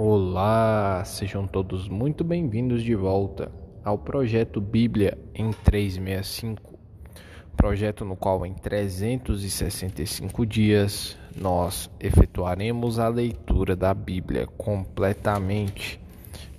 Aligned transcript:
Olá, 0.00 1.02
sejam 1.04 1.44
todos 1.44 1.88
muito 1.88 2.22
bem-vindos 2.22 2.84
de 2.84 2.94
volta 2.94 3.50
ao 3.82 3.98
projeto 3.98 4.60
Bíblia 4.60 5.18
em 5.34 5.50
365. 5.50 6.78
Projeto 7.56 8.04
no 8.04 8.14
qual 8.14 8.46
em 8.46 8.54
365 8.54 10.46
dias 10.46 11.18
nós 11.36 11.90
efetuaremos 11.98 13.00
a 13.00 13.08
leitura 13.08 13.74
da 13.74 13.92
Bíblia 13.92 14.46
completamente. 14.46 16.00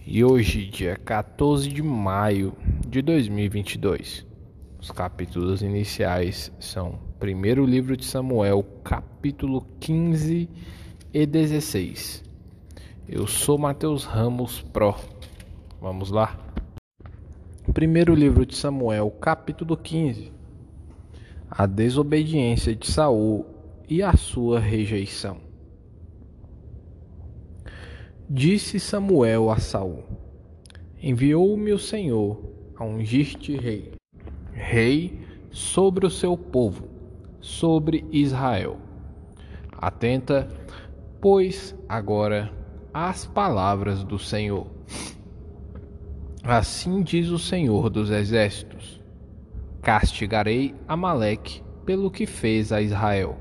E 0.05 0.21
hoje, 0.21 0.65
dia 0.65 0.97
14 0.97 1.69
de 1.69 1.81
maio 1.81 2.53
de 2.85 3.01
2022, 3.01 4.27
os 4.81 4.91
capítulos 4.91 5.61
iniciais 5.61 6.51
são 6.59 6.99
primeiro 7.17 7.65
livro 7.65 7.95
de 7.95 8.03
Samuel, 8.03 8.65
capítulo 8.83 9.65
15 9.79 10.49
e 11.13 11.25
16 11.25 12.27
eu 13.11 13.25
sou 13.25 13.57
Mateus 13.57 14.03
Ramos 14.03 14.61
Pro. 14.61 14.93
Vamos 15.81 16.11
lá. 16.11 16.37
Primeiro 17.73 18.13
livro 18.13 18.45
de 18.45 18.55
Samuel, 18.55 19.09
capítulo 19.19 19.75
15. 19.75 20.31
A 21.49 21.65
desobediência 21.65 22.75
de 22.75 22.85
Saul 22.85 23.47
e 23.89 24.03
a 24.03 24.15
sua 24.15 24.59
rejeição. 24.59 25.37
Disse 28.29 28.79
Samuel 28.79 29.49
a 29.49 29.57
Saul: 29.57 30.03
Enviou-me 31.01 31.73
o 31.73 31.79
Senhor 31.79 32.39
a 32.75 32.85
ungir-te 32.85 33.57
rei, 33.57 33.93
rei 34.53 35.19
sobre 35.49 36.05
o 36.05 36.11
seu 36.11 36.37
povo, 36.37 36.87
sobre 37.41 38.05
Israel. 38.11 38.77
Atenta, 39.71 40.47
pois 41.19 41.75
agora 41.87 42.58
as 42.93 43.25
palavras 43.25 44.03
do 44.03 44.17
Senhor. 44.17 44.67
Assim 46.43 47.03
diz 47.03 47.29
o 47.29 47.39
Senhor 47.39 47.89
dos 47.89 48.09
Exércitos: 48.09 49.01
Castigarei 49.81 50.75
Amaleque 50.87 51.61
pelo 51.85 52.11
que 52.11 52.25
fez 52.25 52.71
a 52.71 52.81
Israel. 52.81 53.37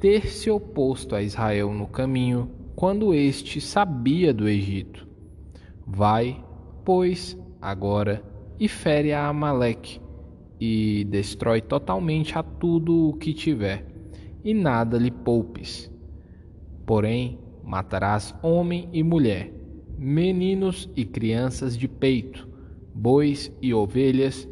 Ter 0.00 0.28
se 0.28 0.50
oposto 0.50 1.14
a 1.14 1.22
Israel 1.22 1.72
no 1.72 1.86
caminho, 1.86 2.50
quando 2.74 3.14
este 3.14 3.60
sabia 3.60 4.32
do 4.32 4.48
Egito. 4.48 5.06
Vai, 5.86 6.44
pois, 6.84 7.36
agora 7.60 8.22
e 8.58 8.68
fere 8.68 9.12
a 9.12 9.26
Amaleque, 9.26 10.00
e 10.58 11.04
destrói 11.04 11.60
totalmente 11.60 12.38
a 12.38 12.42
tudo 12.42 13.08
o 13.08 13.12
que 13.14 13.34
tiver, 13.34 13.86
e 14.42 14.54
nada 14.54 14.96
lhe 14.96 15.10
poupes. 15.10 15.90
Porém, 16.86 17.38
Matarás 17.66 18.32
homem 18.44 18.88
e 18.92 19.02
mulher, 19.02 19.52
meninos 19.98 20.88
e 20.94 21.04
crianças 21.04 21.76
de 21.76 21.88
peito, 21.88 22.48
bois 22.94 23.50
e 23.60 23.74
ovelhas, 23.74 24.48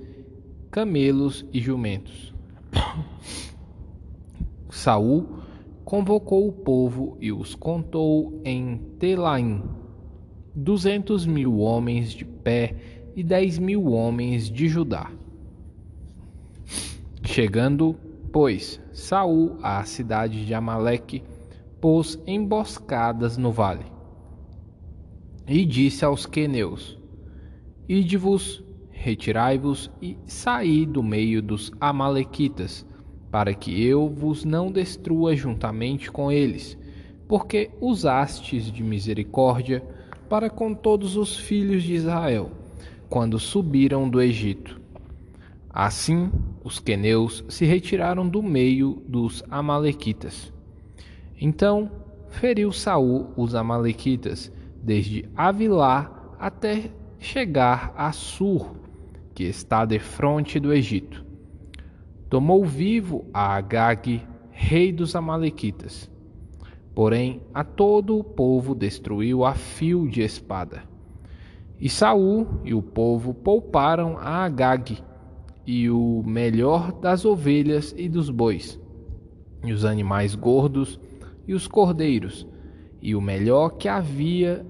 camelos 0.68 1.46
e 1.52 1.60
jumentos. 1.60 2.34
Saul 4.68 5.28
convocou 5.84 6.48
o 6.48 6.52
povo 6.52 7.16
e 7.20 7.30
os 7.30 7.54
contou 7.54 8.40
em 8.44 8.78
Telaim, 8.98 9.62
duzentos 10.52 11.24
mil 11.24 11.60
homens 11.60 12.12
de 12.12 12.24
pé 12.24 12.74
e 13.14 13.22
dez 13.22 13.60
mil 13.60 13.92
homens 13.92 14.50
de 14.50 14.66
Judá. 14.66 15.08
Chegando, 17.22 17.94
pois, 18.32 18.80
Saul 18.92 19.56
à 19.62 19.84
cidade 19.84 20.44
de 20.44 20.52
Amaleque, 20.52 21.22
pôs 21.84 22.18
emboscadas 22.26 23.36
no 23.36 23.52
vale. 23.52 23.84
E 25.46 25.66
disse 25.66 26.02
aos 26.02 26.24
queneus: 26.24 26.98
Ide-vos, 27.86 28.64
retirai-vos 28.90 29.90
e 30.00 30.16
saí 30.24 30.86
do 30.86 31.02
meio 31.02 31.42
dos 31.42 31.70
amalequitas, 31.78 32.86
para 33.30 33.52
que 33.52 33.84
eu 33.84 34.08
vos 34.08 34.46
não 34.46 34.72
destrua 34.72 35.36
juntamente 35.36 36.10
com 36.10 36.32
eles, 36.32 36.78
porque 37.28 37.70
usastes 37.82 38.72
de 38.72 38.82
misericórdia 38.82 39.84
para 40.26 40.48
com 40.48 40.72
todos 40.72 41.18
os 41.18 41.36
filhos 41.36 41.82
de 41.82 41.92
Israel, 41.92 42.50
quando 43.10 43.38
subiram 43.38 44.08
do 44.08 44.22
Egito. 44.22 44.80
Assim, 45.68 46.32
os 46.64 46.78
queneus 46.78 47.44
se 47.46 47.66
retiraram 47.66 48.26
do 48.26 48.42
meio 48.42 49.02
dos 49.06 49.44
amalequitas. 49.50 50.53
Então 51.44 51.90
feriu 52.26 52.72
Saul 52.72 53.26
os 53.36 53.54
amalequitas 53.54 54.50
desde 54.82 55.28
Avilá 55.36 56.10
até 56.38 56.90
chegar 57.18 57.92
a 57.98 58.12
Sur, 58.12 58.74
que 59.34 59.44
está 59.44 59.84
de 59.84 59.98
frente 59.98 60.58
do 60.58 60.72
Egito. 60.72 61.22
Tomou 62.30 62.64
vivo 62.64 63.26
a 63.30 63.56
Agag, 63.56 64.22
rei 64.52 64.90
dos 64.90 65.14
amalequitas. 65.14 66.10
Porém, 66.94 67.42
a 67.52 67.62
todo 67.62 68.18
o 68.18 68.24
povo 68.24 68.74
destruiu 68.74 69.44
a 69.44 69.54
fio 69.54 70.08
de 70.08 70.22
espada. 70.22 70.84
E 71.78 71.90
Saul 71.90 72.46
e 72.64 72.72
o 72.72 72.80
povo 72.80 73.34
pouparam 73.34 74.16
a 74.16 74.46
Agag 74.46 74.96
e 75.66 75.90
o 75.90 76.22
melhor 76.24 76.90
das 76.90 77.26
ovelhas 77.26 77.94
e 77.98 78.08
dos 78.08 78.30
bois, 78.30 78.80
e 79.62 79.74
os 79.74 79.84
animais 79.84 80.34
gordos 80.34 80.98
e 81.46 81.54
os 81.54 81.66
cordeiros, 81.66 82.46
e 83.00 83.14
o 83.14 83.20
melhor 83.20 83.70
que 83.70 83.88
havia, 83.88 84.64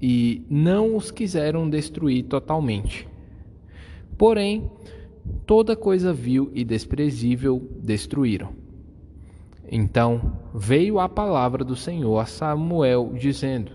e 0.00 0.44
não 0.50 0.96
os 0.96 1.10
quiseram 1.10 1.68
destruir 1.68 2.24
totalmente. 2.24 3.08
Porém, 4.18 4.70
toda 5.46 5.76
coisa 5.76 6.12
vil 6.12 6.50
e 6.54 6.64
desprezível 6.64 7.62
destruíram. 7.82 8.50
Então 9.70 10.38
veio 10.54 11.00
a 11.00 11.08
palavra 11.08 11.64
do 11.64 11.74
Senhor 11.74 12.18
a 12.18 12.26
Samuel, 12.26 13.12
dizendo: 13.14 13.72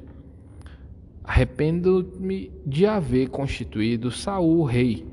Arrependo-me 1.24 2.52
de 2.66 2.86
haver 2.86 3.30
constituído 3.30 4.10
Saul 4.10 4.64
rei, 4.64 5.06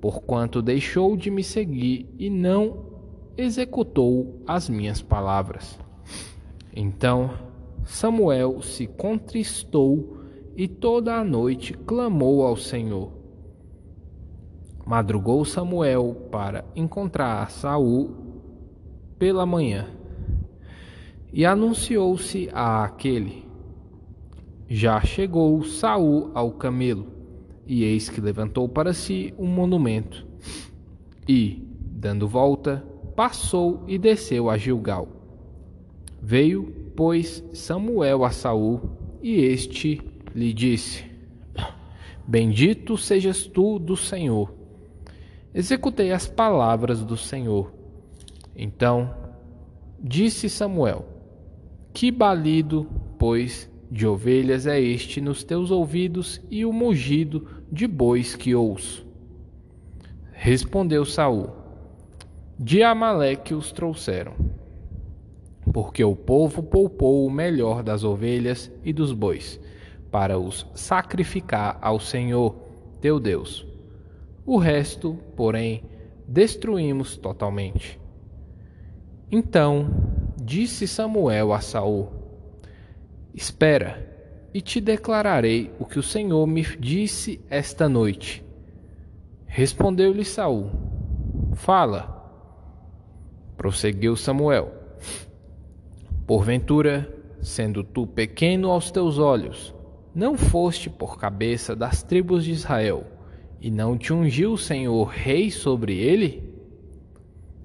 porquanto 0.00 0.62
deixou 0.62 1.16
de 1.16 1.30
me 1.30 1.42
seguir 1.42 2.06
e 2.18 2.30
não 2.30 2.90
executou 3.36 4.42
as 4.46 4.68
minhas 4.68 5.02
palavras. 5.02 5.78
Então 6.74 7.30
Samuel 7.84 8.62
se 8.62 8.86
contristou 8.86 10.18
e 10.56 10.68
toda 10.68 11.16
a 11.16 11.24
noite 11.24 11.74
clamou 11.74 12.46
ao 12.46 12.56
Senhor. 12.56 13.12
Madrugou 14.86 15.44
Samuel 15.44 16.28
para 16.30 16.64
encontrar 16.74 17.50
Saul 17.50 18.14
pela 19.18 19.46
manhã 19.46 19.88
e 21.32 21.44
anunciou-se 21.44 22.48
a 22.52 22.84
aquele. 22.84 23.44
Já 24.68 25.00
chegou 25.00 25.62
Saul 25.64 26.30
ao 26.34 26.52
camelo, 26.52 27.06
e 27.66 27.84
eis 27.84 28.08
que 28.08 28.20
levantou 28.20 28.68
para 28.68 28.92
si 28.92 29.34
um 29.38 29.46
monumento, 29.46 30.26
e, 31.28 31.62
dando 31.80 32.26
volta, 32.26 32.84
passou 33.14 33.84
e 33.86 33.98
desceu 33.98 34.48
a 34.48 34.56
Gilgal. 34.56 35.19
Veio, 36.22 36.92
pois, 36.94 37.42
Samuel 37.54 38.24
a 38.24 38.30
Saul, 38.30 38.80
e 39.22 39.36
este 39.36 40.02
lhe 40.34 40.52
disse: 40.52 41.04
Bendito 42.26 42.96
sejas 42.98 43.46
tu 43.46 43.78
do 43.78 43.96
Senhor. 43.96 44.52
Executei 45.54 46.12
as 46.12 46.28
palavras 46.28 47.02
do 47.02 47.16
Senhor. 47.16 47.72
Então 48.54 49.14
disse 49.98 50.48
Samuel: 50.50 51.06
Que 51.94 52.10
balido, 52.10 52.86
pois, 53.18 53.70
de 53.90 54.06
ovelhas 54.06 54.66
é 54.66 54.78
este 54.78 55.20
nos 55.20 55.42
teus 55.42 55.70
ouvidos 55.70 56.40
e 56.50 56.66
o 56.66 56.72
mugido 56.72 57.46
de 57.72 57.86
bois 57.86 58.36
que 58.36 58.54
ouço? 58.54 59.06
Respondeu 60.32 61.04
Saul: 61.06 61.50
De 62.58 62.82
Amaleque 62.82 63.54
os 63.54 63.72
trouxeram 63.72 64.59
porque 65.72 66.02
o 66.02 66.16
povo 66.16 66.62
poupou 66.62 67.26
o 67.26 67.30
melhor 67.30 67.82
das 67.82 68.02
ovelhas 68.04 68.70
e 68.84 68.92
dos 68.92 69.12
bois, 69.12 69.60
para 70.10 70.38
os 70.38 70.66
sacrificar 70.74 71.78
ao 71.80 72.00
Senhor, 72.00 72.54
teu 73.00 73.20
Deus. 73.20 73.66
O 74.44 74.58
resto, 74.58 75.18
porém, 75.36 75.84
destruímos 76.26 77.16
totalmente. 77.16 78.00
Então 79.30 79.88
disse 80.42 80.88
Samuel 80.88 81.52
a 81.52 81.60
Saul: 81.60 82.08
Espera, 83.32 84.08
e 84.52 84.60
te 84.60 84.80
declararei 84.80 85.72
o 85.78 85.84
que 85.84 85.98
o 85.98 86.02
Senhor 86.02 86.44
me 86.46 86.62
disse 86.62 87.40
esta 87.48 87.88
noite. 87.88 88.44
Respondeu-lhe 89.46 90.24
Saul: 90.24 90.70
Fala. 91.54 92.18
Prosseguiu 93.56 94.16
Samuel: 94.16 94.79
Porventura, 96.30 97.12
sendo 97.42 97.82
tu 97.82 98.06
pequeno 98.06 98.70
aos 98.70 98.92
teus 98.92 99.18
olhos, 99.18 99.74
não 100.14 100.38
foste 100.38 100.88
por 100.88 101.18
cabeça 101.18 101.74
das 101.74 102.04
tribos 102.04 102.44
de 102.44 102.52
Israel, 102.52 103.04
e 103.60 103.68
não 103.68 103.98
te 103.98 104.12
ungiu 104.12 104.52
o 104.52 104.56
Senhor 104.56 105.08
rei 105.08 105.50
sobre 105.50 105.98
ele? 105.98 106.54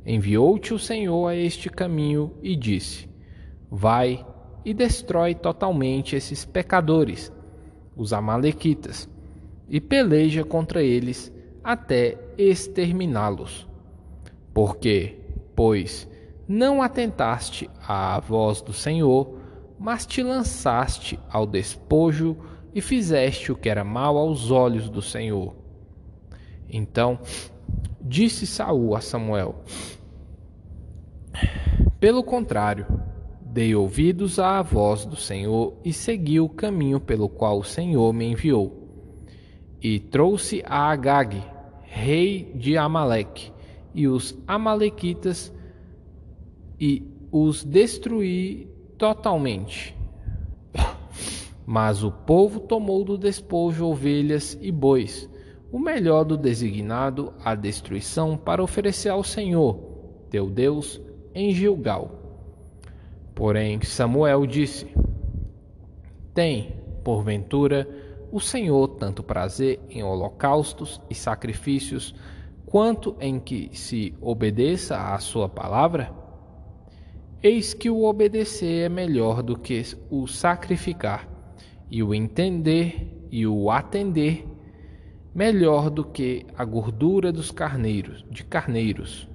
Enviou-te 0.03 0.73
o 0.73 0.79
Senhor 0.79 1.27
a 1.27 1.35
este 1.35 1.69
caminho 1.69 2.31
e 2.41 2.55
disse: 2.55 3.07
Vai 3.69 4.25
e 4.65 4.73
destrói 4.73 5.35
totalmente 5.35 6.15
esses 6.15 6.43
pecadores, 6.43 7.31
os 7.95 8.13
Amalequitas, 8.13 9.07
e 9.69 9.79
peleja 9.79 10.43
contra 10.43 10.81
eles 10.81 11.31
até 11.63 12.17
exterminá-los. 12.35 13.69
Porque, 14.55 15.19
pois, 15.55 16.09
não 16.47 16.81
atentaste 16.81 17.69
à 17.87 18.19
voz 18.19 18.61
do 18.61 18.73
Senhor, 18.73 19.39
mas 19.79 20.05
te 20.05 20.21
lançaste 20.21 21.19
ao 21.29 21.45
despojo 21.45 22.37
e 22.73 22.81
fizeste 22.81 23.51
o 23.51 23.55
que 23.55 23.69
era 23.69 23.83
mal 23.83 24.17
aos 24.17 24.51
olhos 24.51 24.89
do 24.89 25.01
Senhor. 25.01 25.55
Então 26.69 27.19
disse 28.01 28.45
Saul 28.45 28.95
a 28.95 29.01
Samuel: 29.01 29.55
Pelo 31.99 32.23
contrário, 32.23 32.85
dei 33.41 33.73
ouvidos 33.73 34.37
à 34.39 34.61
voz 34.61 35.05
do 35.05 35.15
Senhor 35.15 35.77
e 35.83 35.93
segui 35.93 36.39
o 36.39 36.49
caminho 36.49 36.99
pelo 36.99 37.29
qual 37.29 37.59
o 37.59 37.63
Senhor 37.63 38.13
me 38.13 38.25
enviou. 38.25 38.83
E 39.81 39.99
trouxe 39.99 40.63
a 40.65 40.89
Agag, 40.89 41.41
rei 41.83 42.51
de 42.55 42.77
Amaleque, 42.77 43.51
e 43.93 44.07
os 44.07 44.37
amalequitas 44.47 45.53
e 46.79 47.03
os 47.31 47.63
destruí 47.63 48.69
totalmente. 48.97 49.95
Mas 51.65 52.03
o 52.03 52.11
povo 52.11 52.59
tomou 52.59 53.03
do 53.03 53.17
despojo 53.17 53.85
ovelhas 53.85 54.57
e 54.61 54.71
bois, 54.71 55.29
o 55.71 55.79
melhor 55.79 56.23
do 56.23 56.37
designado 56.37 57.33
à 57.43 57.55
destruição 57.55 58.37
para 58.37 58.63
oferecer 58.63 59.09
ao 59.09 59.23
Senhor, 59.23 59.79
teu 60.29 60.49
Deus, 60.49 61.01
em 61.33 61.51
Gilgal. 61.53 62.11
Porém 63.33 63.81
Samuel 63.81 64.45
disse: 64.45 64.87
Tem, 66.33 66.75
porventura, 67.03 67.87
o 68.31 68.39
Senhor 68.39 68.87
tanto 68.89 69.23
prazer 69.23 69.79
em 69.89 70.03
holocaustos 70.03 71.01
e 71.09 71.15
sacrifícios, 71.15 72.13
quanto 72.65 73.15
em 73.19 73.39
que 73.39 73.69
se 73.73 74.13
obedeça 74.21 74.97
à 74.97 75.17
sua 75.19 75.49
palavra? 75.49 76.24
Eis 77.45 77.75
que 77.75 77.91
o 77.91 78.05
obedecer 78.05 78.85
é 78.85 78.89
melhor 78.89 79.43
do 79.43 79.55
que 79.55 79.83
o 80.09 80.25
sacrificar, 80.25 81.29
e 81.91 82.01
o 82.01 82.11
entender 82.11 83.27
e 83.29 83.45
o 83.45 83.69
atender 83.69 84.47
melhor 85.31 85.91
do 85.91 86.03
que 86.03 86.43
a 86.57 86.65
gordura 86.65 87.31
dos 87.31 87.51
carneiros, 87.51 88.25
de 88.31 88.43
carneiros. 88.43 89.29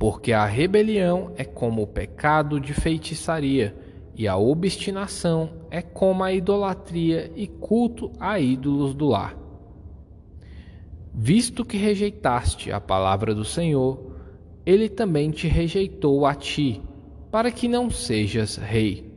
Porque 0.00 0.32
a 0.32 0.44
rebelião 0.44 1.32
é 1.36 1.44
como 1.44 1.82
o 1.82 1.86
pecado 1.86 2.58
de 2.58 2.74
feitiçaria, 2.74 3.76
e 4.16 4.26
a 4.26 4.36
obstinação 4.36 5.48
é 5.70 5.80
como 5.80 6.24
a 6.24 6.32
idolatria 6.32 7.30
e 7.36 7.46
culto 7.46 8.10
a 8.18 8.40
ídolos 8.40 8.96
do 8.96 9.06
lar. 9.06 9.38
Visto 11.14 11.64
que 11.64 11.76
rejeitaste 11.76 12.72
a 12.72 12.80
palavra 12.80 13.32
do 13.32 13.44
Senhor, 13.44 14.11
ele 14.64 14.88
também 14.88 15.30
te 15.30 15.48
rejeitou 15.48 16.24
a 16.24 16.34
ti, 16.34 16.80
para 17.30 17.50
que 17.50 17.66
não 17.66 17.90
sejas 17.90 18.56
rei. 18.56 19.12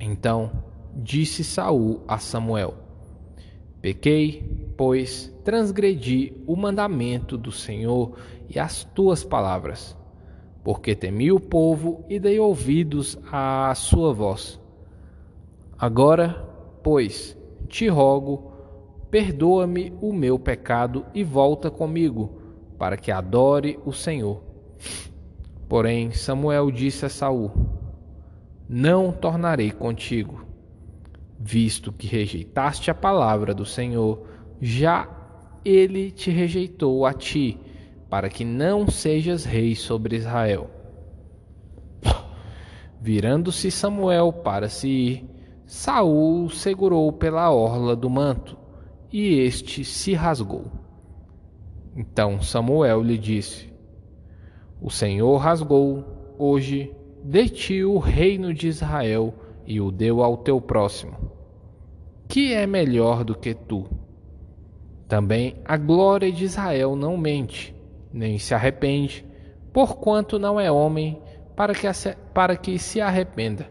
Então 0.00 0.50
disse 0.96 1.44
Saul 1.44 2.00
a 2.08 2.18
Samuel: 2.18 2.74
Pequei, 3.80 4.72
pois 4.76 5.32
transgredi 5.44 6.32
o 6.46 6.56
mandamento 6.56 7.36
do 7.36 7.52
Senhor 7.52 8.16
e 8.48 8.58
as 8.58 8.84
tuas 8.84 9.22
palavras, 9.22 9.96
porque 10.64 10.94
temi 10.94 11.30
o 11.30 11.40
povo 11.40 12.04
e 12.08 12.18
dei 12.18 12.38
ouvidos 12.40 13.18
à 13.30 13.74
sua 13.74 14.12
voz. 14.14 14.60
Agora, 15.78 16.48
pois, 16.82 17.36
te 17.68 17.88
rogo, 17.88 18.52
perdoa-me 19.10 19.92
o 20.00 20.12
meu 20.12 20.38
pecado 20.38 21.04
e 21.12 21.22
volta 21.22 21.70
comigo 21.70 22.41
para 22.82 22.96
que 22.96 23.12
adore 23.12 23.78
o 23.86 23.92
Senhor. 23.92 24.42
Porém, 25.68 26.10
Samuel 26.10 26.68
disse 26.72 27.06
a 27.06 27.08
Saul: 27.08 27.52
Não 28.68 29.12
tornarei 29.12 29.70
contigo, 29.70 30.44
visto 31.38 31.92
que 31.92 32.08
rejeitaste 32.08 32.90
a 32.90 32.94
palavra 32.94 33.54
do 33.54 33.64
Senhor, 33.64 34.26
já 34.60 35.08
ele 35.64 36.10
te 36.10 36.32
rejeitou 36.32 37.06
a 37.06 37.12
ti, 37.12 37.56
para 38.10 38.28
que 38.28 38.44
não 38.44 38.88
sejas 38.88 39.44
rei 39.44 39.76
sobre 39.76 40.16
Israel. 40.16 40.68
Virando-se 43.00 43.70
Samuel 43.70 44.32
para 44.32 44.68
se 44.68 44.88
ir, 44.88 45.30
Saul 45.66 46.50
segurou 46.50 47.12
pela 47.12 47.48
orla 47.52 47.94
do 47.94 48.10
manto, 48.10 48.58
e 49.12 49.38
este 49.38 49.84
se 49.84 50.14
rasgou. 50.14 50.81
Então 51.96 52.40
Samuel 52.40 53.02
lhe 53.02 53.18
disse: 53.18 53.72
O 54.80 54.90
Senhor 54.90 55.36
rasgou 55.36 56.04
hoje 56.38 56.94
de 57.22 57.48
ti 57.48 57.84
o 57.84 57.98
reino 57.98 58.52
de 58.52 58.68
Israel 58.68 59.34
e 59.66 59.80
o 59.80 59.90
deu 59.90 60.22
ao 60.22 60.38
teu 60.38 60.60
próximo, 60.60 61.16
que 62.26 62.52
é 62.52 62.66
melhor 62.66 63.24
do 63.24 63.34
que 63.34 63.54
tu. 63.54 63.86
Também 65.06 65.56
a 65.64 65.76
glória 65.76 66.32
de 66.32 66.44
Israel 66.44 66.96
não 66.96 67.16
mente, 67.16 67.74
nem 68.12 68.38
se 68.38 68.54
arrepende, 68.54 69.24
porquanto 69.72 70.38
não 70.38 70.58
é 70.58 70.72
homem 70.72 71.20
para 71.54 71.74
que, 71.74 71.86
para 72.32 72.56
que 72.56 72.78
se 72.78 73.00
arrependa. 73.00 73.70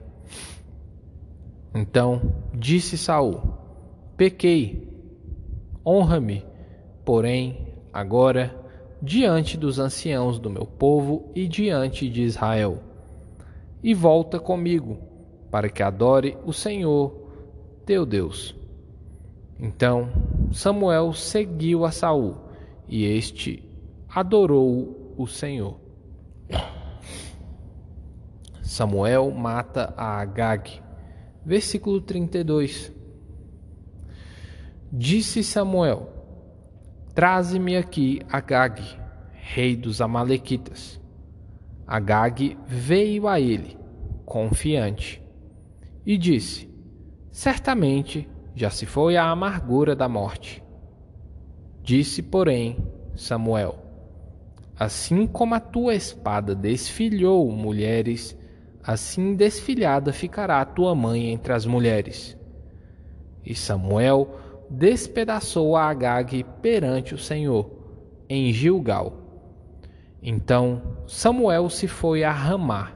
Então 1.73 2.21
disse 2.53 2.97
Saul: 2.97 3.41
Pequei, 4.15 4.87
honra-me, 5.83 6.45
porém 7.03 7.70
agora 7.93 8.55
diante 9.01 9.57
dos 9.57 9.79
anciãos 9.79 10.39
do 10.39 10.49
meu 10.49 10.65
povo 10.65 11.31
e 11.33 11.47
diante 11.47 12.07
de 12.09 12.21
Israel. 12.21 12.79
E 13.83 13.93
volta 13.93 14.39
comigo, 14.39 14.97
para 15.49 15.69
que 15.69 15.81
adore 15.81 16.37
o 16.45 16.53
Senhor, 16.53 17.13
teu 17.85 18.05
Deus. 18.05 18.55
Então 19.59 20.09
Samuel 20.51 21.13
seguiu 21.13 21.85
a 21.85 21.91
Saul, 21.91 22.35
e 22.87 23.05
este 23.05 23.63
adorou 24.09 25.13
o 25.17 25.25
Senhor. 25.25 25.79
Samuel 28.61 29.31
mata 29.31 29.93
a 29.97 30.19
Agag. 30.21 30.81
Versículo 31.45 31.99
32. 31.99 32.91
Disse 34.91 35.43
Samuel: 35.43 36.10
Traze-me 37.13 37.75
aqui 37.75 38.21
Agag, 38.31 38.81
rei 39.33 39.75
dos 39.75 39.99
Amalequitas. 39.99 40.99
Agag 41.85 42.57
veio 42.65 43.27
a 43.27 43.37
ele, 43.37 43.77
confiante, 44.25 45.21
e 46.05 46.17
disse: 46.17 46.69
Certamente 47.29 48.29
já 48.55 48.69
se 48.69 48.85
foi 48.85 49.17
a 49.17 49.29
amargura 49.29 49.93
da 49.93 50.07
morte. 50.07 50.63
Disse, 51.83 52.21
porém, 52.21 52.77
Samuel: 53.13 53.77
Assim 54.79 55.27
como 55.27 55.53
a 55.53 55.59
tua 55.59 55.93
espada 55.93 56.55
desfilhou 56.55 57.51
mulheres, 57.51 58.37
assim 58.81 59.35
desfilhada 59.35 60.13
ficará 60.13 60.61
a 60.61 60.65
tua 60.65 60.95
mãe 60.95 61.29
entre 61.29 61.51
as 61.51 61.65
mulheres. 61.65 62.37
E 63.45 63.53
Samuel 63.53 64.29
despedaçou 64.71 65.75
a 65.75 65.89
Agag 65.89 66.45
perante 66.61 67.13
o 67.13 67.17
Senhor, 67.17 67.69
em 68.29 68.53
Gilgal. 68.53 69.17
Então 70.23 70.81
Samuel 71.05 71.69
se 71.69 71.87
foi 71.87 72.23
a 72.23 72.31
Ramá, 72.31 72.93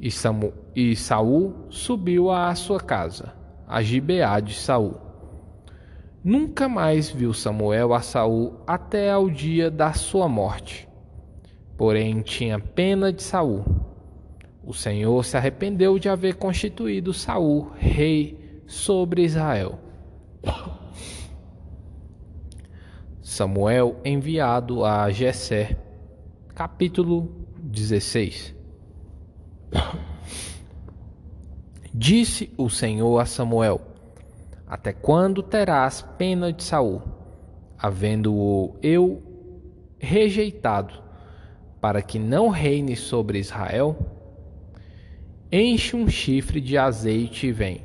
e, 0.00 0.10
Samu, 0.10 0.52
e 0.74 0.96
Saul 0.96 1.54
subiu 1.70 2.30
à 2.30 2.52
sua 2.56 2.80
casa, 2.80 3.32
a 3.68 3.80
Gibeá 3.82 4.40
de 4.40 4.54
Saul. 4.54 4.96
Nunca 6.24 6.68
mais 6.68 7.08
viu 7.08 7.32
Samuel 7.32 7.94
a 7.94 8.00
Saul 8.00 8.54
até 8.66 9.10
ao 9.10 9.30
dia 9.30 9.70
da 9.70 9.92
sua 9.92 10.28
morte. 10.28 10.88
Porém 11.76 12.20
tinha 12.22 12.58
pena 12.58 13.12
de 13.12 13.22
Saul. 13.22 13.64
O 14.64 14.72
Senhor 14.72 15.24
se 15.24 15.36
arrependeu 15.36 15.98
de 15.98 16.08
haver 16.08 16.34
constituído 16.34 17.12
Saul 17.12 17.70
rei 17.76 18.62
sobre 18.66 19.22
Israel. 19.22 19.83
Samuel 23.20 23.96
enviado 24.04 24.84
a 24.84 25.10
Jessé, 25.10 25.76
capítulo 26.54 27.46
16. 27.58 28.54
Disse 31.92 32.52
o 32.56 32.68
Senhor 32.68 33.18
a 33.18 33.24
Samuel: 33.26 33.80
Até 34.66 34.92
quando 34.92 35.42
terás 35.42 36.02
pena 36.16 36.52
de 36.52 36.62
Saul, 36.62 37.02
havendo-o 37.78 38.76
eu 38.82 39.22
rejeitado, 39.98 41.02
para 41.80 42.02
que 42.02 42.18
não 42.18 42.48
reine 42.48 42.96
sobre 42.96 43.38
Israel? 43.38 43.96
Enche 45.50 45.96
um 45.96 46.08
chifre 46.08 46.60
de 46.60 46.76
azeite 46.76 47.46
e 47.46 47.52
vem. 47.52 47.83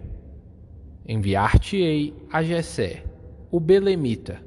Enviar-te-ei 1.12 2.14
a 2.32 2.44
Jessé, 2.44 3.04
o 3.50 3.60
belemita, 3.60 4.44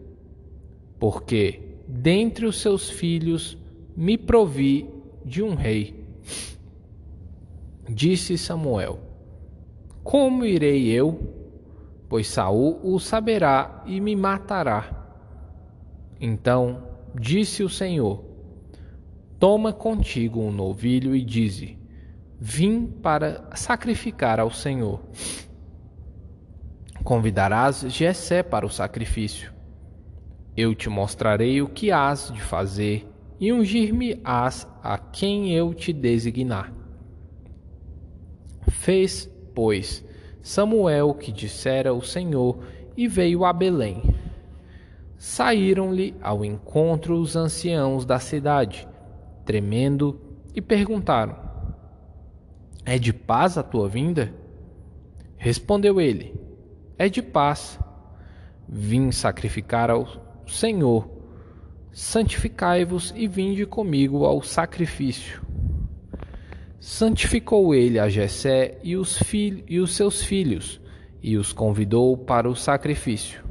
porque 0.97 1.61
dentre 1.89 2.47
os 2.47 2.61
seus 2.61 2.89
filhos 2.89 3.59
me 3.97 4.17
provi 4.17 4.89
de 5.25 5.43
um 5.43 5.57
rei. 5.57 6.07
Disse 7.91 8.39
Samuel: 8.39 9.01
Como 10.05 10.45
irei 10.45 10.87
eu? 10.87 11.35
Pois 12.09 12.29
Saul 12.29 12.79
o 12.85 13.01
saberá 13.01 13.83
e 13.85 14.01
me 14.01 14.15
matará. 14.15 15.05
Então 16.21 16.87
disse 17.13 17.65
o 17.65 17.69
Senhor: 17.69 18.25
Toma 19.37 19.73
contigo 19.73 20.41
um 20.41 20.53
novilho 20.53 21.17
e 21.17 21.25
dize: 21.25 21.77
Vim 22.39 22.87
para 22.87 23.51
sacrificar 23.57 24.39
ao 24.39 24.53
Senhor. 24.53 25.01
Convidarás 27.05 27.81
Jessé 27.89 28.45
para 28.45 28.65
o 28.65 28.71
sacrifício. 28.71 29.53
Eu 30.57 30.73
te 30.73 30.89
mostrarei 30.89 31.61
o 31.61 31.69
que 31.69 31.91
hás 31.91 32.31
de 32.33 32.41
fazer 32.41 33.09
e 33.41 33.53
ungir-me-ás 33.53 34.69
a 34.81 34.97
quem 34.97 35.53
eu 35.53 35.75
te 35.75 35.93
designar. 35.93 36.73
Fez, 38.69 39.29
pois, 39.53 40.05
Samuel 40.43 41.09
o 41.09 41.15
que 41.15 41.33
dissera 41.33 41.93
o 41.93 42.03
Senhor 42.03 42.59
e 42.97 43.09
veio 43.09 43.45
a 43.45 43.53
Belém. 43.53 44.03
Saíram-lhe 45.19 46.15
ao 46.23 46.45
encontro 46.45 47.19
os 47.19 47.35
anciãos 47.35 48.05
da 48.05 48.21
cidade, 48.21 48.87
tremendo, 49.45 50.21
e 50.55 50.61
perguntaram: 50.61 51.37
É 52.85 52.97
de 52.97 53.13
paz 53.13 53.59
a 53.59 53.63
tua 53.63 53.89
vinda? 53.89 54.33
Respondeu 55.37 56.01
ele: 56.01 56.42
É 56.99 57.09
de 57.09 57.23
paz. 57.23 57.79
Vim 58.69 59.11
sacrificar 59.11 59.91
ao 59.91 60.07
Senhor. 60.47 61.09
Santificai-vos 61.93 63.13
e 63.17 63.27
vinde 63.27 63.67
comigo 63.67 64.25
ao 64.25 64.43
sacrifício. 64.43 65.43
Santificou 66.81 67.75
ele 67.75 67.99
a 67.99 68.09
Jessé 68.09 68.79
e 68.83 68.97
os, 68.97 69.21
e 69.69 69.79
os 69.79 69.95
seus 69.95 70.23
filhos, 70.23 70.81
e 71.23 71.37
os 71.37 71.53
convidou 71.53 72.17
para 72.17 72.49
o 72.49 72.57
sacrifício. 72.57 73.45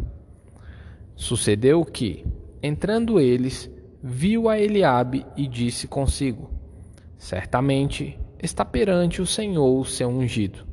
Sucedeu 1.15 1.85
que, 1.85 2.25
entrando 2.61 3.19
eles, 3.19 3.69
viu 4.03 4.49
a 4.49 4.59
Eliabe 4.59 5.25
e 5.37 5.47
disse 5.47 5.87
consigo: 5.87 6.49
Certamente 7.17 8.19
está 8.41 8.65
perante 8.65 9.21
o 9.21 9.25
Senhor 9.27 9.79
o 9.79 9.85
seu 9.85 10.09
ungido. 10.09 10.70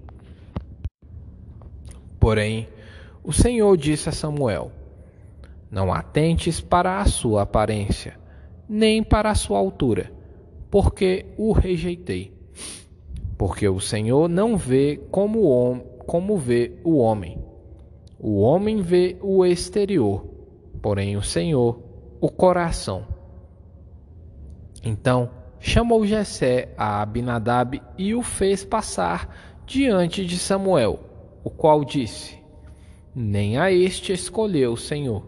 Porém, 2.19 2.69
o 3.23 3.33
Senhor 3.33 3.77
disse 3.77 4.09
a 4.09 4.13
Samuel: 4.13 4.73
Não 5.71 5.93
atentes 5.93 6.61
para 6.61 7.01
a 7.01 7.07
sua 7.07 7.43
aparência, 7.43 8.19
nem 8.69 9.03
para 9.03 9.31
a 9.31 9.35
sua 9.35 9.59
altura, 9.59 10.13
porque 10.71 11.27
o 11.37 11.53
rejeitei. 11.53 12.33
Porque 13.37 13.69
o 13.69 13.81
Senhor 13.81 14.29
não 14.29 14.57
vê 14.57 15.01
como, 15.11 15.81
como 16.07 16.37
vê 16.37 16.73
o 16.83 16.99
homem. 16.99 17.39
O 18.19 18.41
homem 18.41 18.83
vê 18.83 19.17
o 19.23 19.45
exterior, 19.45 20.27
porém 20.83 21.17
o 21.17 21.23
Senhor 21.23 21.81
o 22.21 22.29
coração. 22.29 23.07
Então 24.83 25.31
chamou 25.61 26.07
Jessé 26.07 26.73
a 26.77 27.01
Abinadab 27.03 27.81
e 27.97 28.15
o 28.15 28.23
fez 28.23 28.65
passar 28.65 29.63
diante 29.67 30.25
de 30.25 30.39
Samuel, 30.39 31.01
o 31.43 31.51
qual 31.51 31.85
disse: 31.85 32.39
Nem 33.15 33.59
a 33.59 33.73
este 33.73 34.13
escolheu 34.13 34.73
o 34.73 34.77
Senhor. 34.77 35.27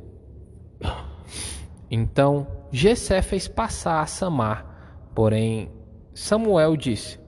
Então 1.90 2.47
Jessé 2.71 3.21
fez 3.21 3.49
passar 3.49 4.00
a 4.00 4.07
Samar, 4.07 5.11
porém 5.14 5.71
Samuel 6.14 6.76
disse: 6.76 7.19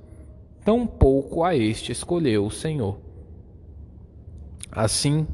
Tampouco 0.64 1.42
a 1.42 1.56
este 1.56 1.90
escolheu 1.90 2.46
o 2.46 2.50
Senhor. 2.50 3.00
Assim 4.70 5.26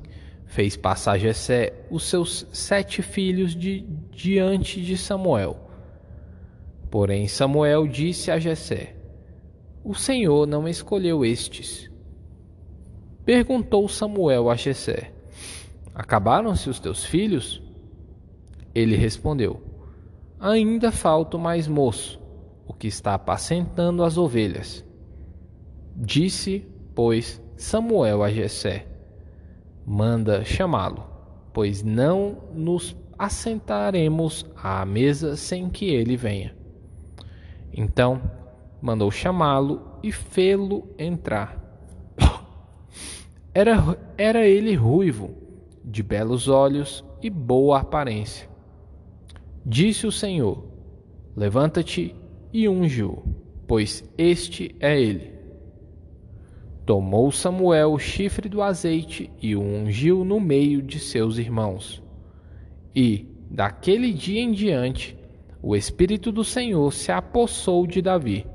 fez 0.47 0.77
passar 0.77 1.19
Jessé 1.19 1.87
os 1.91 2.05
seus 2.05 2.47
sete 2.53 3.03
filhos 3.03 3.55
de, 3.55 3.81
diante 4.11 4.81
de 4.81 4.97
Samuel. 4.97 5.69
Porém 6.91 7.29
Samuel 7.29 7.87
disse 7.87 8.31
a 8.31 8.39
Jessé: 8.39 8.97
O 9.85 9.95
Senhor 9.95 10.47
não 10.47 10.67
escolheu 10.67 11.25
estes. 11.25 11.88
Perguntou 13.29 13.87
Samuel 13.91 14.49
a 14.49 14.55
Jessé: 14.55 15.13
Acabaram-se 15.95 16.71
os 16.71 16.81
teus 16.81 17.05
filhos? 17.05 17.63
Ele 18.75 18.97
respondeu: 18.97 19.61
Ainda 20.41 20.91
falta 20.91 21.37
mais 21.37 21.69
moço, 21.69 22.19
o 22.67 22.73
que 22.73 22.87
está 22.87 23.13
apacentando 23.13 24.03
as 24.03 24.17
ovelhas. 24.17 24.83
Disse, 25.95 26.67
pois, 26.95 27.39
Samuel 27.55 28.23
a 28.23 28.31
Jessé: 28.31 28.87
manda 29.85 30.43
chamá-lo, 30.43 31.05
pois 31.53 31.83
não 31.83 32.45
nos 32.55 32.97
assentaremos 33.19 34.47
à 34.57 34.87
mesa 34.87 35.37
sem 35.37 35.69
que 35.69 35.91
ele 35.91 36.17
venha. 36.17 36.57
Então 37.75 38.23
mandou 38.81 39.11
chamá-lo 39.11 39.99
e 40.03 40.11
fê-lo 40.11 40.89
entrar. 40.99 41.68
Era, 43.59 43.99
era 44.17 44.47
ele 44.47 44.77
ruivo, 44.77 45.35
de 45.85 46.01
belos 46.01 46.47
olhos 46.47 47.05
e 47.21 47.29
boa 47.29 47.81
aparência. 47.81 48.49
Disse 49.67 50.07
o 50.07 50.13
Senhor: 50.13 50.65
Levanta-te 51.35 52.15
e 52.53 52.69
unge-o, 52.69 53.21
pois 53.67 54.09
este 54.17 54.77
é 54.79 55.01
ele. 55.01 55.33
Tomou 56.87 57.33
Samuel 57.33 57.95
o 57.95 57.99
chifre 57.99 58.49
do 58.49 58.63
azeite 58.63 59.29
e 59.43 59.57
o 59.57 59.61
ungiu 59.61 60.25
no 60.25 60.39
meio 60.39 60.81
de 60.81 61.01
seus 61.01 61.37
irmãos. 61.37 62.01
E, 62.95 63.27
daquele 63.51 64.13
dia 64.13 64.41
em 64.41 64.53
diante, 64.53 65.19
o 65.61 65.75
Espírito 65.75 66.31
do 66.31 66.45
Senhor 66.45 66.93
se 66.93 67.11
apossou 67.11 67.89
de 67.89 68.01
Davi. 68.01 68.47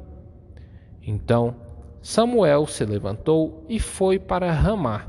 Então 1.05 1.57
Samuel 2.03 2.67
se 2.67 2.83
levantou 2.83 3.65
e 3.69 3.79
foi 3.79 4.19
para 4.19 4.51
Ramá. 4.51 5.07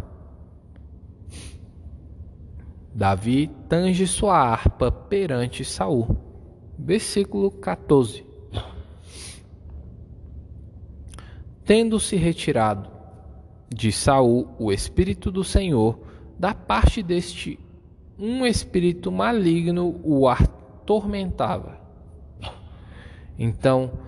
Davi 2.95 3.51
tange 3.69 4.07
sua 4.07 4.39
harpa 4.39 4.93
perante 4.93 5.65
Saul. 5.65 6.17
Versículo 6.79 7.51
14. 7.51 8.25
Tendo 11.65 11.99
se 11.99 12.15
retirado, 12.15 12.89
de 13.69 13.91
Saul 13.91 14.55
o 14.57 14.71
espírito 14.71 15.33
do 15.33 15.43
Senhor, 15.43 15.99
da 16.39 16.55
parte 16.55 17.03
deste 17.03 17.59
um 18.17 18.47
espírito 18.47 19.11
maligno 19.11 20.01
o 20.05 20.29
atormentava. 20.29 21.77
Então 23.37 24.04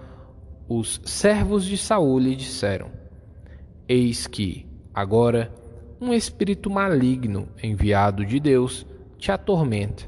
os 0.68 1.00
servos 1.04 1.64
de 1.64 1.76
Saul 1.76 2.18
lhe 2.18 2.34
disseram: 2.34 2.90
Eis 3.88 4.26
que 4.26 4.66
agora 4.92 5.52
um 6.00 6.12
espírito 6.12 6.68
maligno 6.68 7.48
enviado 7.62 8.24
de 8.24 8.40
Deus 8.40 8.86
te 9.18 9.30
atormenta. 9.30 10.04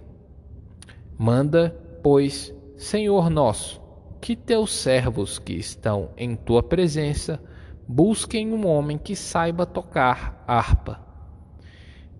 Manda, 1.16 1.74
pois, 2.02 2.54
Senhor 2.76 3.30
nosso, 3.30 3.80
que 4.20 4.36
teus 4.36 4.72
servos 4.72 5.38
que 5.38 5.54
estão 5.54 6.10
em 6.16 6.36
tua 6.36 6.62
presença 6.62 7.40
busquem 7.86 8.52
um 8.52 8.66
homem 8.66 8.98
que 8.98 9.16
saiba 9.16 9.64
tocar 9.64 10.44
harpa. 10.46 11.00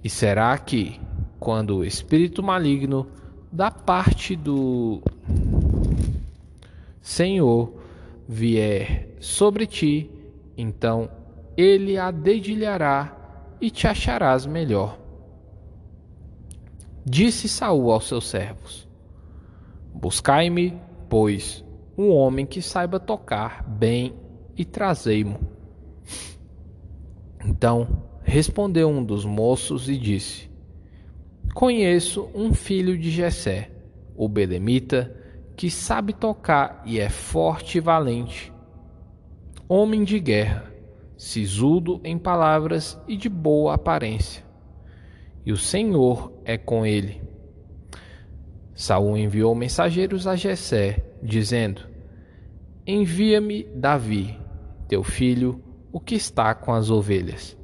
E 0.03 0.09
será 0.09 0.57
que, 0.57 1.01
quando 1.39 1.77
o 1.77 1.85
espírito 1.85 2.43
maligno 2.43 3.07
da 3.53 3.71
parte 3.71 4.35
do 4.35 5.03
Senhor 7.01 7.78
vier 8.29 9.09
sobre 9.19 9.67
ti, 9.67 10.11
então 10.57 11.11
ele 11.57 11.97
a 11.97 12.11
dedilhará 12.11 13.57
e 13.59 13.71
te 13.71 13.89
acharás 13.89 14.45
melhor. 14.45 14.99
Disse 17.05 17.49
Saul 17.49 17.91
aos 17.91 18.07
seus 18.07 18.29
servos: 18.29 18.87
Buscai-me, 19.95 20.79
pois, 21.09 21.65
um 21.97 22.11
homem 22.11 22.45
que 22.45 22.61
saiba 22.61 23.01
tocar 23.01 23.65
bem 23.67 24.15
e 24.55 24.65
trazei-mo. 24.65 25.41
Então 27.45 28.05
respondeu 28.23 28.89
um 28.89 29.03
dos 29.03 29.25
moços 29.25 29.89
e 29.89 29.97
disse: 29.97 30.51
Conheço 31.55 32.29
um 32.35 32.53
filho 32.53 32.97
de 32.99 33.11
Jessé, 33.11 33.71
o 34.15 34.29
belemita, 34.29 35.18
que 35.59 35.73
sabe 35.73 36.13
tocar 36.13 36.81
e 36.87 37.01
é 37.01 37.09
forte 37.09 37.79
e 37.79 37.81
valente, 37.81 38.53
homem 39.69 40.05
de 40.05 40.21
guerra, 40.21 40.73
sisudo 41.17 42.01
em 42.05 42.17
palavras 42.17 42.97
e 43.09 43.17
de 43.17 43.29
boa 43.29 43.75
aparência. 43.75 44.45
E 45.45 45.51
o 45.51 45.57
Senhor 45.57 46.33
é 46.45 46.57
com 46.57 46.87
ele. 46.87 47.21
Saul 48.73 49.19
enviou 49.19 49.53
mensageiros 49.53 50.29
a 50.29 50.37
Jessé, 50.37 51.05
dizendo: 51.21 51.83
Envia-me 52.87 53.65
Davi, 53.75 54.39
teu 54.87 55.03
filho, 55.03 55.61
o 55.91 55.99
que 55.99 56.15
está 56.15 56.55
com 56.55 56.73
as 56.73 56.89
ovelhas. 56.89 57.59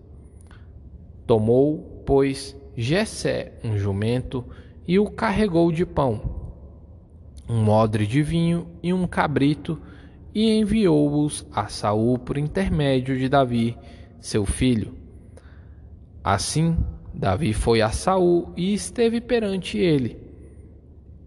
Tomou, 1.28 2.02
pois, 2.04 2.60
Jessé 2.76 3.52
um 3.62 3.78
jumento 3.78 4.44
e 4.84 4.98
o 4.98 5.08
carregou 5.08 5.70
de 5.70 5.86
pão, 5.86 6.43
um 7.48 7.68
odre 7.68 8.06
de 8.06 8.22
vinho 8.22 8.66
e 8.82 8.92
um 8.92 9.06
cabrito, 9.06 9.80
e 10.34 10.50
enviou-os 10.58 11.46
a 11.52 11.68
Saul 11.68 12.18
por 12.18 12.36
intermédio 12.36 13.16
de 13.16 13.28
Davi, 13.28 13.76
seu 14.20 14.44
filho. 14.44 14.94
Assim, 16.22 16.76
Davi 17.12 17.52
foi 17.52 17.80
a 17.80 17.90
Saul 17.90 18.52
e 18.56 18.74
esteve 18.74 19.20
perante 19.20 19.78
ele. 19.78 20.16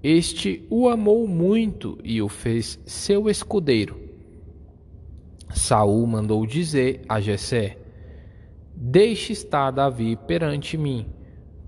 Este 0.04 0.66
o 0.70 0.90
amou 0.90 1.28
muito 1.28 1.98
e 2.04 2.22
o 2.22 2.28
fez 2.28 2.80
seu 2.86 3.30
escudeiro. 3.30 4.00
Saul 5.50 6.06
mandou 6.06 6.46
dizer 6.46 7.02
a 7.08 7.22
Jessé: 7.22 7.78
Deixe 8.76 9.34
estar 9.34 9.72
Davi 9.72 10.16
perante 10.16 10.78
mim, 10.78 11.08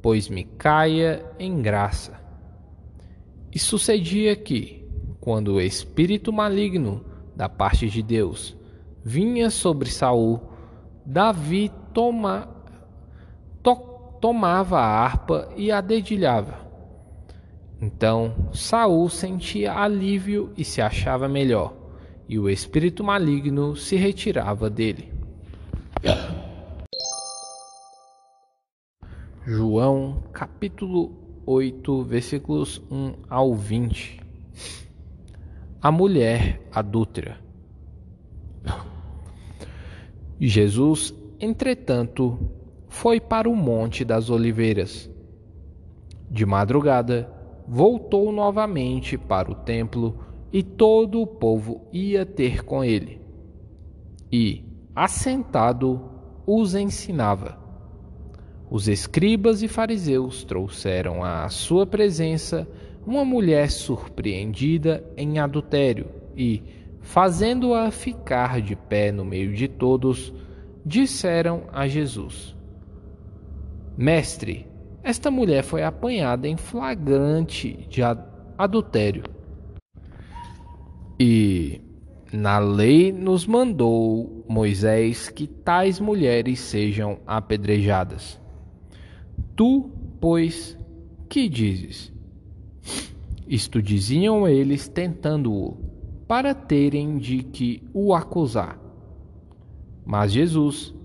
pois 0.02 0.28
me 0.28 0.44
caia 0.44 1.26
em 1.40 1.62
graça. 1.62 2.19
E 3.52 3.58
sucedia 3.58 4.36
que, 4.36 4.88
quando 5.20 5.56
o 5.56 5.62
espírito 5.62 6.32
maligno 6.32 7.04
da 7.36 7.50
parte 7.50 7.90
de 7.90 8.04
Deus 8.04 8.56
vinha 9.04 9.50
sobre 9.50 9.90
Saul, 9.90 10.40
Davi 11.06 11.72
toma, 11.94 12.48
to, 13.64 13.76
tomava 14.22 14.80
a 14.80 15.04
harpa 15.04 15.50
e 15.56 15.72
a 15.72 15.82
dedilhava. 15.82 16.68
Então 17.82 18.50
Saul 18.54 19.10
sentia 19.10 19.74
alívio 19.74 20.52
e 20.56 20.64
se 20.64 20.82
achava 20.82 21.28
melhor, 21.28 21.74
e 22.28 22.38
o 22.38 22.50
espírito 22.50 23.04
maligno 23.04 23.76
se 23.76 23.96
retirava 23.96 24.70
dele. 24.70 25.12
João 29.46 30.22
capítulo 30.32 31.29
8, 31.52 32.04
versículos 32.04 32.80
1 32.92 33.14
ao 33.28 33.56
20. 33.56 34.22
A 35.82 35.92
mulher 35.92 36.62
adúltera. 36.72 37.40
Jesus, 40.40 41.12
entretanto, 41.40 42.38
foi 42.88 43.20
para 43.20 43.50
o 43.50 43.56
Monte 43.56 44.06
das 44.06 44.30
Oliveiras. 44.30 45.10
De 46.30 46.46
madrugada, 46.46 47.28
voltou 47.68 48.32
novamente 48.32 49.18
para 49.18 49.52
o 49.52 49.56
templo 49.56 50.20
e 50.54 50.62
todo 50.62 51.20
o 51.20 51.26
povo 51.26 51.88
ia 51.92 52.28
ter 52.28 52.64
com 52.64 52.84
ele. 52.84 53.20
E, 54.32 54.64
assentado, 54.96 56.12
os 56.46 56.76
ensinava. 56.76 57.58
Os 58.72 58.88
escribas 58.88 59.64
e 59.64 59.68
fariseus 59.68 60.44
trouxeram 60.44 61.24
à 61.24 61.50
sua 61.50 61.88
presença 61.88 62.68
uma 63.06 63.26
mulher 63.26 63.72
surpreendida 63.72 65.04
em 65.18 65.40
adultério 65.40 66.08
e, 66.38 66.62
fazendo-a 67.02 67.90
ficar 67.90 68.62
de 68.62 68.76
pé 68.76 69.12
no 69.12 69.26
meio 69.26 69.56
de 69.56 69.68
todos, 69.68 70.32
disseram 70.86 71.64
a 71.74 71.88
Jesus: 71.88 72.56
Mestre, 73.98 74.68
esta 75.02 75.32
mulher 75.32 75.64
foi 75.64 75.82
apanhada 75.82 76.48
em 76.48 76.56
flagrante 76.56 77.88
de 77.90 78.04
adultério. 78.56 79.24
E 81.20 81.82
na 82.32 82.60
lei 82.60 83.12
nos 83.12 83.48
mandou 83.48 84.46
Moisés 84.48 85.28
que 85.28 85.48
tais 85.48 86.00
mulheres 86.00 86.60
sejam 86.60 87.20
apedrejadas. 87.26 88.40
Tu, 89.60 89.92
pois, 90.22 90.78
que 91.28 91.50
dizes? 91.50 92.14
Isto 93.46 93.82
diziam 93.82 94.48
eles 94.48 94.88
tentando-o, 94.88 95.76
para 96.26 96.54
terem 96.56 97.18
de 97.18 97.44
que 97.44 97.84
o 97.94 98.14
acusar. 98.14 98.80
Mas 100.06 100.32
Jesus, 100.32 100.96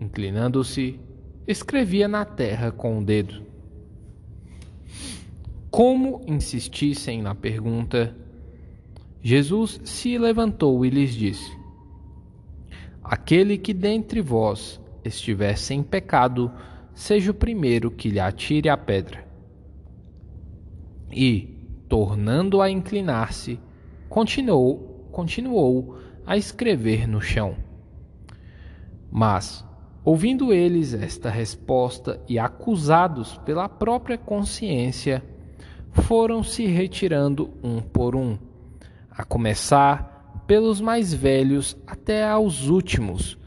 inclinando-se, 0.00 1.00
escrevia 1.44 2.06
na 2.06 2.24
terra 2.24 2.70
com 2.70 3.00
o 3.00 3.04
dedo. 3.04 3.42
Como 5.68 6.20
insistissem 6.24 7.20
na 7.20 7.34
pergunta, 7.34 8.16
Jesus 9.22 9.80
se 9.82 10.16
levantou 10.18 10.86
e 10.86 10.88
lhes 10.88 11.12
disse: 11.14 11.50
Aquele 13.02 13.58
que 13.58 13.74
dentre 13.74 14.20
vós 14.20 14.80
estiver 15.04 15.58
sem 15.58 15.82
pecado, 15.82 16.52
seja 16.94 17.32
o 17.32 17.34
primeiro 17.34 17.90
que 17.90 18.08
lhe 18.08 18.20
atire 18.20 18.68
a 18.68 18.76
pedra. 18.76 19.26
E, 21.10 21.58
tornando 21.88 22.62
a 22.62 22.70
inclinar-se, 22.70 23.58
continuou, 24.08 25.08
continuou 25.10 25.98
a 26.26 26.36
escrever 26.36 27.06
no 27.06 27.20
chão. 27.20 27.56
Mas, 29.10 29.64
ouvindo 30.04 30.52
eles 30.52 30.94
esta 30.94 31.30
resposta 31.30 32.20
e 32.28 32.38
acusados 32.38 33.36
pela 33.38 33.68
própria 33.68 34.16
consciência, 34.16 35.22
foram 35.90 36.42
se 36.42 36.66
retirando 36.66 37.50
um 37.62 37.80
por 37.80 38.16
um, 38.16 38.36
a 39.10 39.24
começar 39.24 40.42
pelos 40.46 40.80
mais 40.80 41.14
velhos 41.14 41.76
até 41.86 42.24
aos 42.28 42.68
últimos 42.68 43.38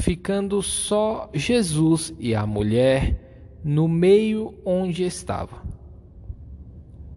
ficando 0.00 0.62
só 0.62 1.30
Jesus 1.32 2.14
e 2.18 2.34
a 2.34 2.46
mulher 2.46 3.60
no 3.64 3.88
meio 3.88 4.54
onde 4.64 5.04
estava. 5.04 5.62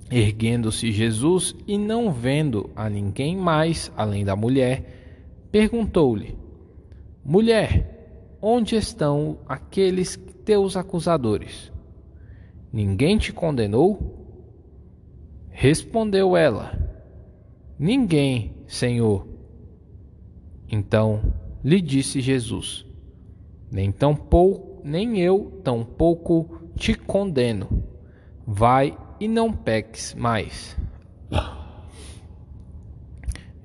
Erguendo-se 0.10 0.92
Jesus 0.92 1.54
e 1.68 1.78
não 1.78 2.12
vendo 2.12 2.70
a 2.76 2.90
ninguém 2.90 3.36
mais 3.36 3.92
além 3.98 4.24
da 4.24 4.36
mulher, 4.36 5.50
perguntou-lhe: 5.52 6.38
Mulher, 7.26 8.38
onde 8.42 8.76
estão 8.76 9.40
aqueles 9.46 10.16
teus 10.46 10.78
acusadores? 10.78 11.72
Ninguém 12.72 13.18
te 13.18 13.34
condenou? 13.34 14.16
Respondeu 15.50 16.38
ela: 16.38 16.80
Ninguém, 17.78 18.64
Senhor. 18.66 19.28
Então 20.70 21.34
lhe 21.68 21.82
disse 21.82 22.22
Jesus: 22.22 22.86
Nem 23.70 23.92
tampouco, 23.92 24.82
nem 24.86 25.20
eu 25.20 25.60
tampouco 25.66 26.62
te 26.78 26.94
condeno. 26.94 27.84
Vai 28.46 28.98
e 29.20 29.28
não 29.28 29.52
peques 29.52 30.16
mais. 30.16 30.78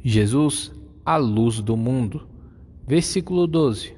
Jesus, 0.03 0.73
a 1.05 1.17
luz 1.17 1.61
do 1.61 1.77
mundo. 1.77 2.27
Versículo 2.85 3.47
12. 3.47 3.97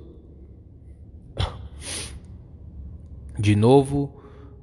De 3.39 3.57
novo 3.57 4.21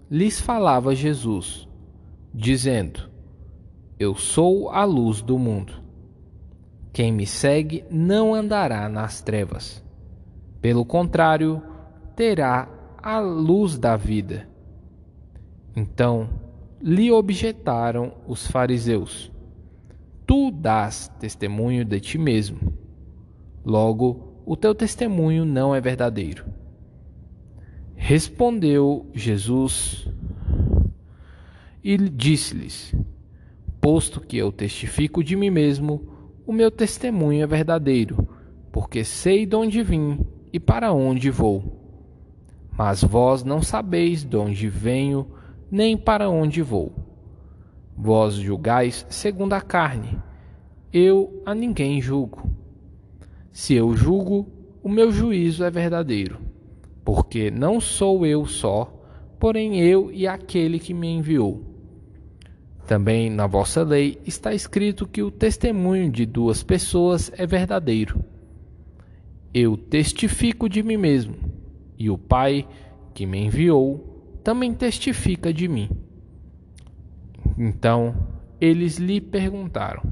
lhes 0.10 0.40
falava 0.40 0.94
Jesus, 0.94 1.68
dizendo: 2.32 3.10
Eu 3.98 4.14
sou 4.14 4.70
a 4.70 4.84
luz 4.84 5.24
do 5.24 5.40
mundo. 5.40 5.82
Quem 6.94 7.12
me 7.12 7.26
segue 7.26 7.86
não 7.90 8.34
andará 8.34 8.90
nas 8.90 9.22
trevas. 9.22 9.84
Pelo 10.62 10.86
contrário, 10.86 11.62
terá 12.16 12.68
a 13.02 13.20
luz 13.20 13.78
da 13.78 13.96
vida. 13.96 14.48
Então 15.76 16.30
lhe 16.82 17.12
objetaram 17.12 18.14
os 18.28 18.46
fariseus: 18.48 19.32
Tu 20.28 20.52
dás 20.52 21.08
testemunho 21.20 21.86
de 21.86 22.00
ti 22.00 22.18
mesmo. 22.18 22.74
Logo, 23.64 24.42
o 24.46 24.56
teu 24.58 24.76
testemunho 24.76 25.46
não 25.46 25.74
é 25.74 25.80
verdadeiro. 25.80 26.46
Respondeu 27.96 29.10
Jesus 29.14 30.10
e 31.84 31.98
disse-lhes: 31.98 32.94
Posto 33.80 34.20
que 34.20 34.38
eu 34.38 34.52
testifico 34.52 35.24
de 35.24 35.36
mim 35.36 35.50
mesmo, 35.50 36.21
o 36.52 36.54
meu 36.54 36.70
testemunho 36.70 37.42
é 37.42 37.48
verdadeiro, 37.48 38.28
porque 38.74 39.06
sei 39.06 39.46
de 39.46 39.56
onde 39.56 39.82
vim 39.82 40.20
e 40.52 40.60
para 40.60 40.92
onde 40.92 41.30
vou. 41.30 41.64
Mas 42.78 43.02
vós 43.02 43.42
não 43.42 43.62
sabeis 43.62 44.26
de 44.26 44.36
onde 44.36 44.68
venho, 44.68 45.28
nem 45.72 45.96
para 45.96 46.30
onde 46.30 46.62
vou. 46.62 46.92
Vós 47.96 48.34
julgais 48.34 49.06
segundo 49.10 49.54
a 49.54 49.62
carne, 49.62 50.20
eu 50.92 51.42
a 51.46 51.56
ninguém 51.56 52.02
julgo. 52.02 52.52
Se 53.54 53.74
eu 53.74 53.96
julgo, 53.96 54.46
o 54.84 54.90
meu 54.90 55.10
juízo 55.10 55.64
é 55.64 55.72
verdadeiro, 55.72 56.38
porque 57.06 57.50
não 57.50 57.80
sou 57.80 58.26
eu 58.26 58.46
só, 58.46 58.94
porém 59.40 59.80
eu 59.80 60.12
e 60.12 60.28
aquele 60.28 60.80
que 60.80 60.94
me 60.94 61.08
enviou. 61.08 61.71
Também 62.92 63.30
na 63.30 63.48
vossa 63.48 63.84
lei 63.84 64.20
está 64.28 64.54
escrito 64.54 65.08
que 65.08 65.24
o 65.24 65.32
testemunho 65.32 66.12
de 66.12 66.26
duas 66.26 66.62
pessoas 66.62 67.32
é 67.38 67.48
verdadeiro. 67.48 68.22
Eu 69.54 69.78
testifico 69.78 70.68
de 70.68 70.84
mim 70.84 70.98
mesmo, 70.98 71.38
e 71.98 72.10
o 72.10 72.18
Pai 72.18 72.68
que 73.14 73.26
me 73.26 73.46
enviou 73.46 74.42
também 74.44 74.74
testifica 74.74 75.54
de 75.54 75.70
mim. 75.70 75.90
Então 77.58 78.14
eles 78.60 78.98
lhe 78.98 79.22
perguntaram: 79.22 80.04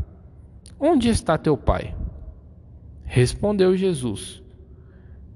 Onde 0.79 1.09
está 1.09 1.37
teu 1.37 1.57
pai? 1.57 1.93
Respondeu 3.03 3.75
Jesus: 3.75 4.41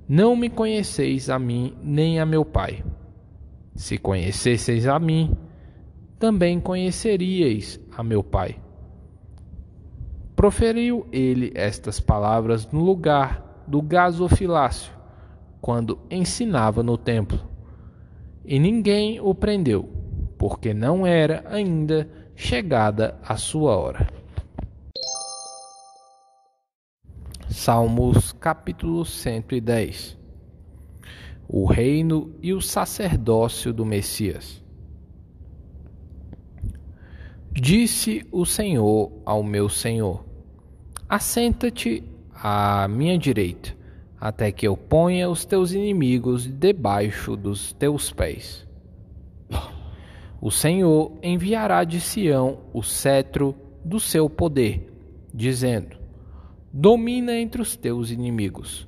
Não 0.07 0.33
me 0.33 0.49
conheceis 0.49 1.29
a 1.29 1.37
mim 1.37 1.75
nem 1.83 2.21
a 2.21 2.25
meu 2.25 2.45
pai. 2.45 2.85
Se 3.75 3.97
conhecesseis 3.97 4.87
a 4.87 4.97
mim, 4.97 5.35
também 6.23 6.57
conheceríeis 6.57 7.77
a 7.97 8.01
meu 8.01 8.23
pai. 8.23 8.55
Proferiu 10.37 11.05
ele 11.11 11.51
estas 11.53 11.99
palavras 11.99 12.65
no 12.71 12.79
lugar 12.79 13.65
do 13.67 13.81
gasofilácio, 13.81 14.93
quando 15.59 15.99
ensinava 16.09 16.81
no 16.81 16.97
templo. 16.97 17.37
E 18.45 18.57
ninguém 18.57 19.19
o 19.19 19.35
prendeu, 19.35 19.89
porque 20.37 20.73
não 20.73 21.05
era 21.05 21.43
ainda 21.45 22.09
chegada 22.37 23.19
a 23.21 23.35
sua 23.35 23.75
hora. 23.75 24.07
Salmos 27.49 28.31
capítulo 28.31 29.03
110 29.03 30.17
O 31.49 31.65
reino 31.65 32.33
e 32.41 32.53
o 32.53 32.61
sacerdócio 32.61 33.73
do 33.73 33.85
Messias. 33.85 34.62
Disse 37.55 38.25
o 38.31 38.47
Senhor 38.47 39.11
ao 39.23 39.43
meu 39.43 39.69
Senhor: 39.69 40.25
Assenta-te 41.07 42.03
à 42.33 42.87
minha 42.87 43.15
direita, 43.15 43.77
até 44.19 44.51
que 44.51 44.67
eu 44.67 44.75
ponha 44.75 45.29
os 45.29 45.45
teus 45.45 45.71
inimigos 45.71 46.47
debaixo 46.47 47.37
dos 47.37 47.71
teus 47.73 48.11
pés. 48.11 48.67
O 50.41 50.49
Senhor 50.49 51.11
enviará 51.21 51.83
de 51.83 52.01
Sião 52.01 52.57
o 52.73 52.81
cetro 52.81 53.55
do 53.85 53.99
seu 53.99 54.27
poder, 54.27 54.91
dizendo: 55.31 55.95
Domina 56.73 57.37
entre 57.37 57.61
os 57.61 57.75
teus 57.75 58.09
inimigos. 58.09 58.87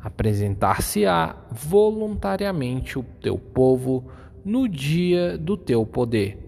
Apresentar-se-á 0.00 1.34
voluntariamente 1.50 2.96
o 2.96 3.02
teu 3.20 3.36
povo 3.36 4.06
no 4.44 4.68
dia 4.68 5.36
do 5.36 5.56
teu 5.56 5.84
poder, 5.84 6.45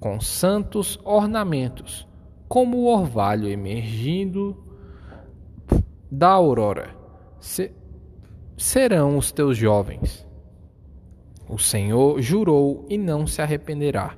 com 0.00 0.18
santos 0.20 0.98
ornamentos, 1.04 2.08
como 2.48 2.78
o 2.78 2.86
orvalho 2.86 3.46
emergindo 3.46 4.56
da 6.10 6.30
aurora. 6.30 6.96
Se 7.38 7.70
serão 8.56 9.16
os 9.16 9.30
teus 9.30 9.56
jovens 9.56 10.28
o 11.50 11.58
Senhor 11.58 12.22
jurou 12.22 12.86
e 12.88 12.96
não 12.96 13.26
se 13.26 13.42
arrependerá. 13.42 14.16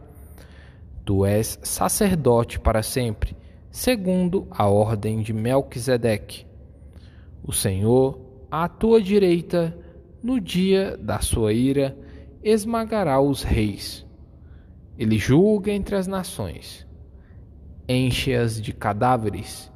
Tu 1.03 1.25
és 1.25 1.59
sacerdote 1.63 2.61
para 2.61 2.83
sempre, 2.83 3.35
segundo 3.71 4.47
a 4.51 4.69
ordem 4.69 5.23
de 5.23 5.33
Melquisedeque. 5.33 6.47
O 7.43 7.51
Senhor, 7.51 8.21
à 8.51 8.69
tua 8.69 9.01
direita, 9.01 9.75
no 10.23 10.39
dia 10.39 10.95
da 10.99 11.21
sua 11.21 11.55
ira, 11.55 11.97
esmagará 12.45 13.19
os 13.19 13.43
reis. 13.43 14.07
Ele 14.99 15.19
julga 15.19 15.73
entre 15.73 15.97
as 15.97 16.07
nações, 16.07 16.87
enche-as 17.89 18.61
de 18.61 18.73
cadáveres, 18.73 19.73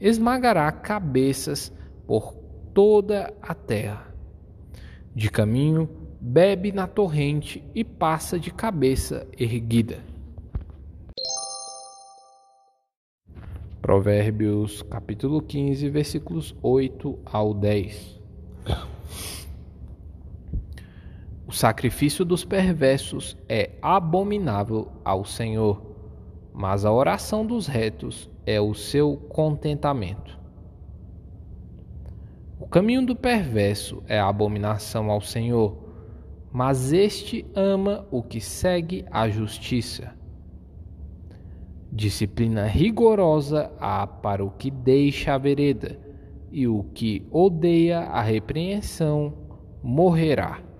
esmagará 0.00 0.70
cabeças 0.70 1.72
por 2.06 2.34
toda 2.72 3.34
a 3.42 3.54
terra. 3.54 4.14
De 5.14 5.30
caminho 5.30 5.88
bebe 6.20 6.72
na 6.72 6.86
torrente 6.86 7.62
e 7.74 7.84
passa 7.84 8.38
de 8.38 8.50
cabeça 8.50 9.26
erguida. 9.38 9.98
Provérbios 13.82 14.82
capítulo 14.82 15.42
15, 15.42 15.90
versículos 15.90 16.56
8 16.62 17.18
ao 17.26 17.52
10. 17.52 18.18
Sacrifício 21.54 22.24
dos 22.24 22.44
perversos 22.44 23.36
é 23.48 23.70
abominável 23.80 24.88
ao 25.04 25.24
Senhor, 25.24 25.80
mas 26.52 26.84
a 26.84 26.90
oração 26.90 27.46
dos 27.46 27.68
retos 27.68 28.28
é 28.44 28.60
o 28.60 28.74
seu 28.74 29.16
contentamento. 29.28 30.36
O 32.58 32.66
caminho 32.66 33.06
do 33.06 33.14
perverso 33.14 34.02
é 34.08 34.18
a 34.18 34.26
abominação 34.26 35.08
ao 35.12 35.20
Senhor, 35.20 35.78
mas 36.52 36.92
este 36.92 37.46
ama 37.54 38.04
o 38.10 38.20
que 38.20 38.40
segue 38.40 39.04
a 39.08 39.28
justiça. 39.28 40.12
Disciplina 41.92 42.66
rigorosa 42.66 43.70
há 43.78 44.04
para 44.08 44.44
o 44.44 44.50
que 44.50 44.72
deixa 44.72 45.34
a 45.34 45.38
vereda, 45.38 46.00
e 46.50 46.66
o 46.66 46.82
que 46.82 47.24
odeia 47.30 48.00
a 48.00 48.20
repreensão 48.20 49.32
morrerá. 49.80 50.73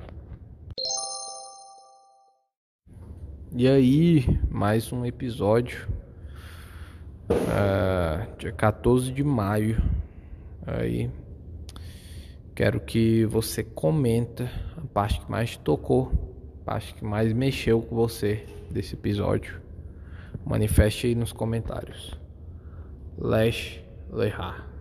E 3.56 3.68
aí, 3.68 4.24
mais 4.50 4.92
um 4.92 5.06
episódio, 5.06 5.88
uh, 7.30 8.36
dia 8.36 8.50
14 8.50 9.12
de 9.12 9.22
maio. 9.22 9.80
Aí, 10.66 11.08
quero 12.52 12.80
que 12.80 13.24
você 13.26 13.62
comenta 13.62 14.50
a 14.76 14.80
parte 14.92 15.20
que 15.20 15.30
mais 15.30 15.50
te 15.50 15.60
tocou, 15.60 16.10
a 16.62 16.64
parte 16.64 16.94
que 16.94 17.04
mais 17.04 17.32
mexeu 17.32 17.80
com 17.80 17.94
você 17.94 18.44
desse 18.72 18.94
episódio. 18.94 19.62
Manifeste 20.44 21.06
aí 21.06 21.14
nos 21.14 21.32
comentários. 21.32 22.18
Lesh 23.16 23.80
Lehar. 24.10 24.73